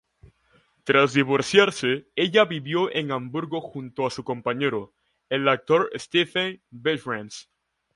[0.83, 4.95] Tras divorciarse, ella vivió en Hamburgo junto a su compañero,
[5.29, 7.51] el actor Stefan Behrens.